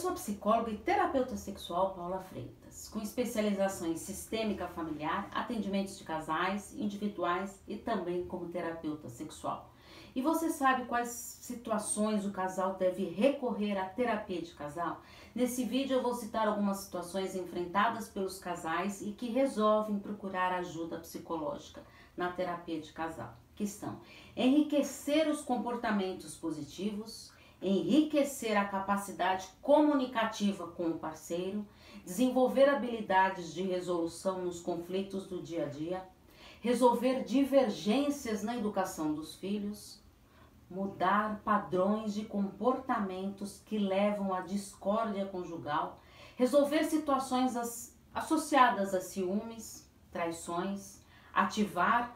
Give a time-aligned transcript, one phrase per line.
[0.00, 6.04] sou a psicóloga e terapeuta sexual Paula Freitas, com especialização em sistêmica familiar, atendimentos de
[6.04, 9.70] casais, individuais e também como terapeuta sexual.
[10.16, 11.10] E você sabe quais
[11.42, 15.02] situações o casal deve recorrer à terapia de casal?
[15.34, 20.98] Nesse vídeo eu vou citar algumas situações enfrentadas pelos casais e que resolvem procurar ajuda
[20.98, 21.84] psicológica
[22.16, 24.00] na terapia de casal, que são
[24.34, 27.30] enriquecer os comportamentos positivos,
[27.62, 31.66] enriquecer a capacidade comunicativa com o parceiro,
[32.04, 36.02] desenvolver habilidades de resolução nos conflitos do dia a dia,
[36.60, 40.00] resolver divergências na educação dos filhos,
[40.70, 46.00] mudar padrões de comportamentos que levam à discórdia conjugal,
[46.36, 47.56] resolver situações
[48.14, 51.00] associadas a ciúmes, traições,
[51.34, 52.14] ativar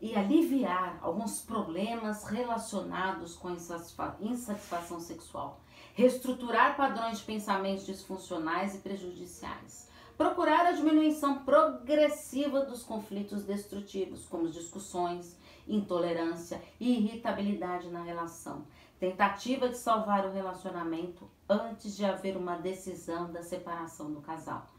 [0.00, 5.60] e aliviar alguns problemas relacionados com insatisfação sexual,
[5.94, 14.48] reestruturar padrões de pensamentos disfuncionais e prejudiciais, procurar a diminuição progressiva dos conflitos destrutivos, como
[14.48, 18.64] discussões, intolerância e irritabilidade na relação,
[19.00, 24.70] tentativa de salvar o relacionamento antes de haver uma decisão da separação do casal,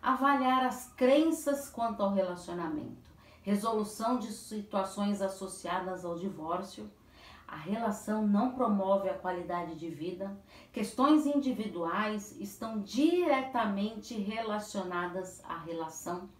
[0.00, 3.12] avaliar as crenças quanto ao relacionamento
[3.42, 6.90] resolução de situações associadas ao divórcio,
[7.46, 10.34] a relação não promove a qualidade de vida,
[10.72, 16.30] questões individuais estão diretamente relacionadas à relação,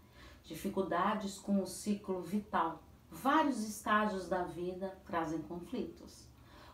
[0.42, 2.82] dificuldades com o ciclo vital.
[3.10, 6.26] Vários estágios da vida trazem conflitos.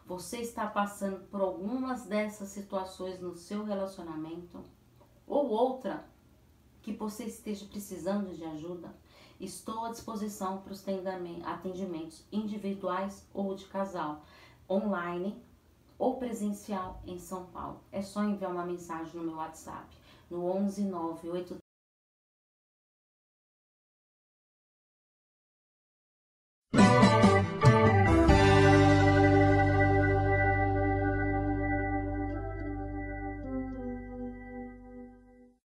[0.07, 4.63] Você está passando por algumas dessas situações no seu relacionamento
[5.27, 6.09] ou outra
[6.81, 8.95] que você esteja precisando de ajuda?
[9.41, 10.85] Estou à disposição para os
[11.45, 14.23] atendimentos individuais ou de casal,
[14.69, 15.41] online
[15.97, 17.81] ou presencial em São Paulo.
[17.93, 19.87] É só enviar uma mensagem no meu WhatsApp
[20.29, 21.68] no 11 983